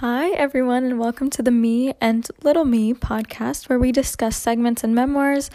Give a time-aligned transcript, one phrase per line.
[0.00, 4.84] Hi, everyone, and welcome to the Me and Little Me podcast, where we discuss segments
[4.84, 5.48] and memoirs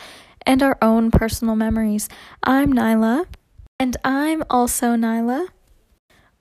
[0.48, 2.10] and our own personal memories.
[2.42, 3.28] I'm Nyla.
[3.80, 5.50] And I'm also Nyla.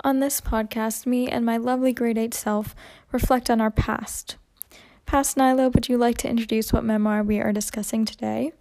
[0.03, 2.75] On this podcast, me and my lovely grade 8 self
[3.13, 4.37] reflect on our past.
[5.05, 8.53] Past Nyla, would you like to introduce what memoir we are discussing today?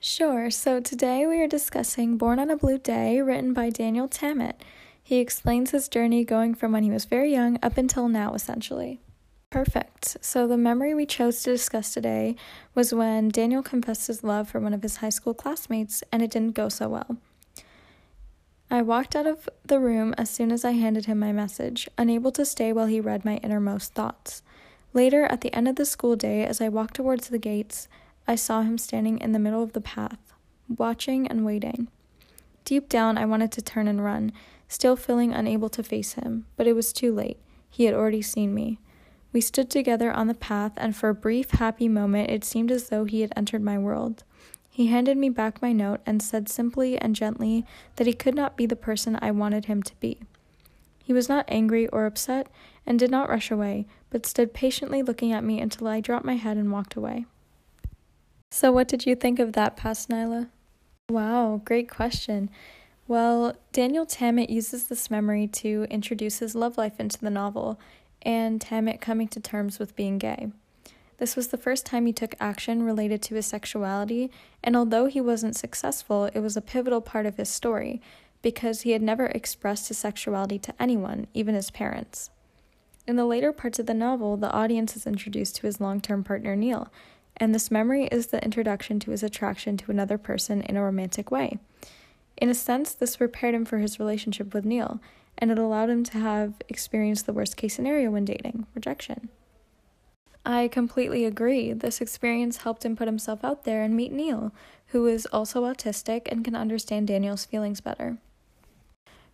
[0.00, 4.58] Sure, so today we are discussing Born on a Blue Day, written by Daniel Tammet.
[5.06, 8.98] He explains his journey going from when he was very young up until now, essentially.
[9.50, 10.16] Perfect.
[10.20, 12.34] So, the memory we chose to discuss today
[12.74, 16.32] was when Daniel confessed his love for one of his high school classmates, and it
[16.32, 17.18] didn't go so well.
[18.68, 22.32] I walked out of the room as soon as I handed him my message, unable
[22.32, 24.42] to stay while he read my innermost thoughts.
[24.92, 27.86] Later, at the end of the school day, as I walked towards the gates,
[28.26, 30.32] I saw him standing in the middle of the path,
[30.66, 31.86] watching and waiting.
[32.64, 34.32] Deep down, I wanted to turn and run,
[34.68, 37.38] still feeling unable to face him, but it was too late.
[37.68, 38.78] He had already seen me.
[39.32, 42.88] We stood together on the path, and for a brief, happy moment, it seemed as
[42.88, 44.24] though he had entered my world.
[44.70, 47.64] He handed me back my note and said simply and gently
[47.96, 50.20] that he could not be the person I wanted him to be.
[51.02, 52.48] He was not angry or upset
[52.84, 56.34] and did not rush away, but stood patiently looking at me until I dropped my
[56.34, 57.26] head and walked away.
[58.50, 60.48] So, what did you think of that, past Nyla?
[61.08, 62.50] Wow, great question.
[63.08, 67.78] Well, Daniel Tammet uses this memory to introduce his love life into the novel
[68.22, 70.48] and Tammet coming to terms with being gay.
[71.18, 74.30] This was the first time he took action related to his sexuality,
[74.62, 78.02] and although he wasn't successful, it was a pivotal part of his story
[78.42, 82.30] because he had never expressed his sexuality to anyone, even his parents.
[83.06, 86.24] In the later parts of the novel, the audience is introduced to his long term
[86.24, 86.92] partner Neil,
[87.36, 91.30] and this memory is the introduction to his attraction to another person in a romantic
[91.30, 91.60] way.
[92.36, 95.00] In a sense, this prepared him for his relationship with Neil,
[95.38, 99.28] and it allowed him to have experienced the worst case scenario when dating rejection.
[100.44, 101.72] I completely agree.
[101.72, 104.52] This experience helped him put himself out there and meet Neil,
[104.88, 108.18] who is also autistic and can understand Daniel's feelings better.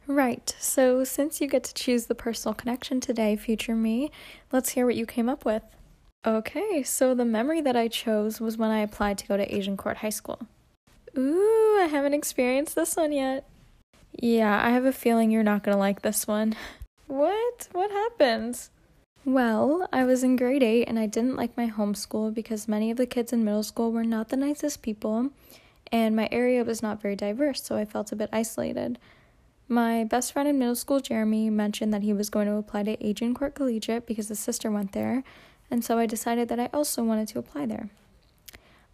[0.06, 4.10] Right, so since you get to choose the personal connection today, future me,
[4.50, 5.62] let's hear what you came up with.
[6.26, 9.98] Okay, so the memory that I chose was when I applied to go to Agincourt
[9.98, 10.41] High School.
[11.16, 13.46] Ooh, I haven't experienced this one yet.
[14.18, 16.54] Yeah, I have a feeling you're not gonna like this one.
[17.08, 17.68] What?
[17.72, 18.70] What happens?
[19.26, 22.96] Well, I was in grade 8 and I didn't like my homeschool because many of
[22.96, 25.30] the kids in middle school were not the nicest people,
[25.92, 28.98] and my area was not very diverse, so I felt a bit isolated.
[29.68, 33.06] My best friend in middle school, Jeremy, mentioned that he was going to apply to
[33.06, 35.22] Agincourt Collegiate because his sister went there,
[35.70, 37.90] and so I decided that I also wanted to apply there.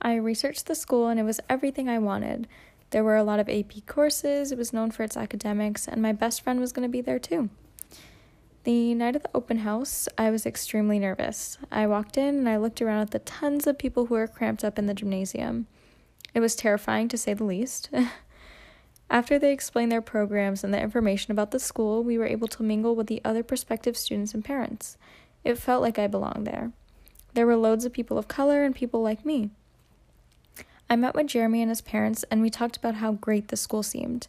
[0.01, 2.47] I researched the school and it was everything I wanted.
[2.91, 6.13] There were a lot of AP courses, it was known for its academics, and my
[6.13, 7.51] best friend was going to be there too.
[8.65, 11.59] The night of the open house, I was extremely nervous.
[11.71, 14.65] I walked in and I looked around at the tons of people who were cramped
[14.65, 15.67] up in the gymnasium.
[16.35, 17.91] It was terrifying to say the least.
[19.11, 22.63] After they explained their programs and the information about the school, we were able to
[22.63, 24.99] mingle with the other prospective students and parents.
[25.45, 26.73] It felt like I belonged there.
[27.33, 29.51] There were loads of people of color and people like me.
[30.91, 33.83] I met with Jeremy and his parents, and we talked about how great the school
[33.83, 34.27] seemed.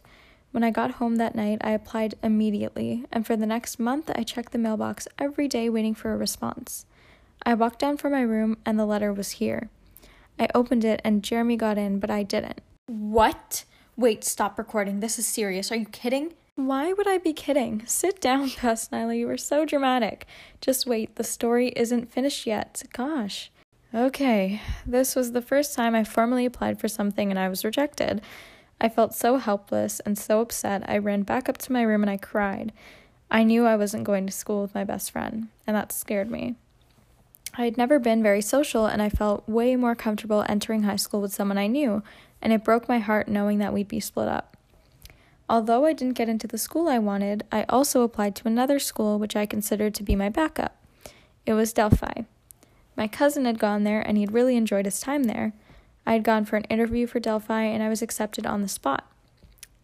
[0.52, 4.24] When I got home that night, I applied immediately, and for the next month, I
[4.24, 6.84] checked the mailbox every day waiting for a response.
[7.46, 9.70] I walked down from my room, and the letter was here.
[10.38, 12.60] I opened it, and Jeremy got in, but I didn't.
[12.86, 13.64] What?
[13.96, 15.00] Wait, stop recording.
[15.00, 15.70] This is serious.
[15.72, 16.34] Are you kidding?
[16.56, 17.84] Why would I be kidding?
[17.86, 19.16] Sit down, Past Nyla.
[19.16, 20.26] You were so dramatic.
[20.60, 22.82] Just wait, the story isn't finished yet.
[22.92, 23.50] Gosh.
[23.92, 28.22] Okay, this was the first time I formally applied for something and I was rejected.
[28.80, 32.10] I felt so helpless and so upset, I ran back up to my room and
[32.10, 32.72] I cried.
[33.32, 36.54] I knew I wasn't going to school with my best friend, and that scared me.
[37.58, 41.20] I had never been very social, and I felt way more comfortable entering high school
[41.20, 42.02] with someone I knew,
[42.40, 44.56] and it broke my heart knowing that we'd be split up.
[45.48, 49.18] Although I didn't get into the school I wanted, I also applied to another school
[49.18, 50.76] which I considered to be my backup.
[51.44, 52.22] It was Delphi.
[53.00, 55.54] My cousin had gone there and he'd really enjoyed his time there.
[56.04, 59.10] I had gone for an interview for Delphi and I was accepted on the spot.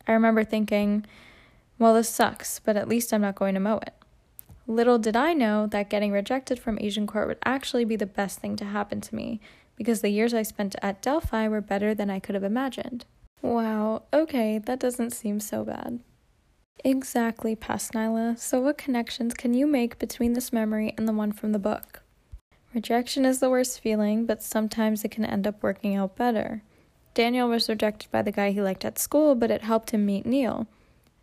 [0.06, 1.06] I remember thinking,
[1.78, 3.94] well, this sucks, but at least I'm not going to Mowat.
[4.66, 8.54] Little did I know that getting rejected from Agincourt would actually be the best thing
[8.56, 9.40] to happen to me,
[9.76, 13.06] because the years I spent at Delphi were better than I could have imagined.
[13.40, 16.00] Wow, okay, that doesn't seem so bad.
[16.84, 18.38] Exactly, Past Nyla.
[18.38, 22.02] So, what connections can you make between this memory and the one from the book?
[22.76, 26.62] Rejection is the worst feeling, but sometimes it can end up working out better.
[27.14, 30.26] Daniel was rejected by the guy he liked at school, but it helped him meet
[30.26, 30.66] Neil.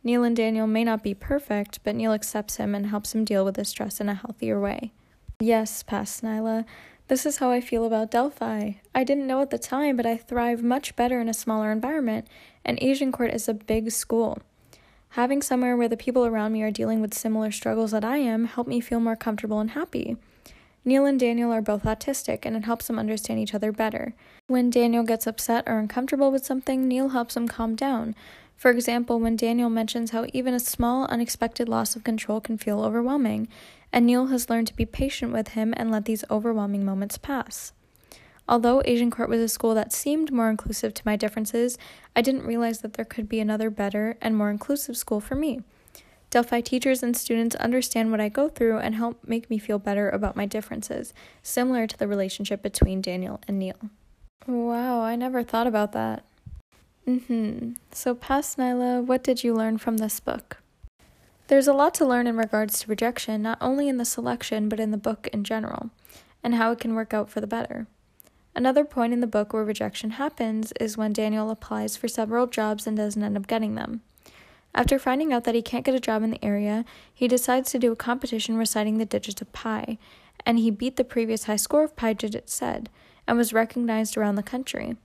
[0.03, 3.45] Neil and Daniel may not be perfect, but Neil accepts him and helps him deal
[3.45, 4.93] with his stress in a healthier way.
[5.39, 6.65] Yes, past Nyla.
[7.07, 8.71] This is how I feel about Delphi.
[8.95, 12.25] I didn't know at the time, but I thrive much better in a smaller environment,
[12.65, 14.39] and Agincourt is a big school.
[15.09, 18.45] Having somewhere where the people around me are dealing with similar struggles that I am
[18.45, 20.17] helped me feel more comfortable and happy.
[20.85, 24.13] Neil and Daniel are both autistic, and it helps them understand each other better.
[24.47, 28.15] When Daniel gets upset or uncomfortable with something, Neil helps him calm down.
[28.57, 32.81] For example, when Daniel mentions how even a small, unexpected loss of control can feel
[32.81, 33.47] overwhelming,
[33.93, 37.71] and Neil has learned to be patient with him and let these overwhelming moments pass.
[38.47, 41.77] Although Agincourt was a school that seemed more inclusive to my differences,
[42.15, 45.61] I didn't realize that there could be another better and more inclusive school for me.
[46.33, 50.09] Delphi teachers and students understand what I go through and help make me feel better
[50.09, 51.13] about my differences,
[51.43, 53.77] similar to the relationship between Daniel and Neil.
[54.47, 56.25] Wow, I never thought about that.
[57.07, 57.73] Mm-hmm.
[57.91, 60.57] So, past Nyla, what did you learn from this book?
[61.49, 64.79] There's a lot to learn in regards to rejection, not only in the selection, but
[64.79, 65.91] in the book in general,
[66.41, 67.85] and how it can work out for the better.
[68.55, 72.87] Another point in the book where rejection happens is when Daniel applies for several jobs
[72.87, 74.01] and doesn't end up getting them.
[74.75, 76.83] After finding out that he can't get a job in the area,
[77.13, 79.97] he decides to do a competition reciting the digits of pi,
[80.45, 82.89] and he beat the previous high score of pi digits said,
[83.27, 84.97] and was recognized around the country.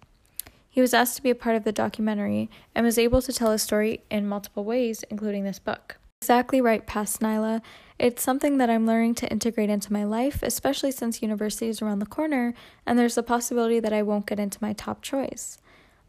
[0.70, 3.50] He was asked to be a part of the documentary and was able to tell
[3.50, 5.96] his story in multiple ways, including this book.
[6.22, 7.62] Exactly right, past Nyla.
[7.98, 11.98] It's something that I'm learning to integrate into my life, especially since university is around
[11.98, 12.54] the corner
[12.86, 15.58] and there's a possibility that I won't get into my top choice.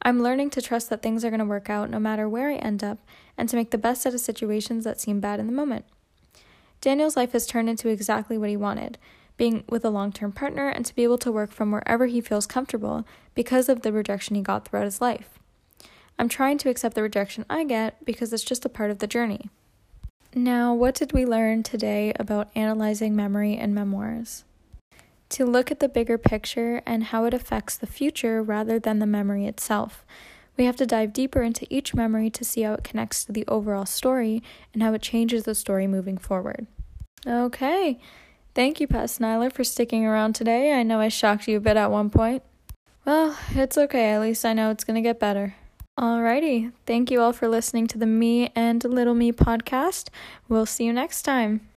[0.01, 2.56] I'm learning to trust that things are going to work out no matter where I
[2.56, 3.00] end up
[3.38, 5.86] and to make the best out of situations that seem bad in the moment.
[6.81, 8.98] Daniel's life has turned into exactly what he wanted
[9.40, 12.22] being with a long term partner and to be able to work from wherever he
[12.22, 15.40] feels comfortable because of the rejection he got throughout his life.
[16.19, 19.07] I'm trying to accept the rejection I get because it's just a part of the
[19.07, 19.50] journey.
[20.36, 24.44] Now, what did we learn today about analyzing memory and memoirs?
[25.30, 29.06] To look at the bigger picture and how it affects the future rather than the
[29.06, 30.06] memory itself.
[30.58, 33.46] We have to dive deeper into each memory to see how it connects to the
[33.48, 34.44] overall story
[34.74, 36.68] and how it changes the story moving forward.
[37.26, 38.00] Okay,
[38.56, 40.74] thank you, Past Nyla, for sticking around today.
[40.74, 42.44] I know I shocked you a bit at one point.
[43.06, 45.56] Well, it's okay, at least I know it's gonna get better.
[45.98, 50.10] Alrighty, thank you all for listening to the Me and Little Me podcast.
[50.48, 51.69] We'll see you next time.